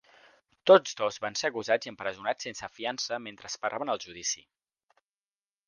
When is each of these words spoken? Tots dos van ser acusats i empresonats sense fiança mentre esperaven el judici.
Tots 0.69 0.95
dos 1.01 1.19
van 1.25 1.37
ser 1.41 1.51
acusats 1.51 1.89
i 1.89 1.91
empresonats 1.91 2.49
sense 2.49 2.71
fiança 2.79 3.21
mentre 3.29 3.53
esperaven 3.53 3.95
el 3.97 4.03
judici. 4.07 4.45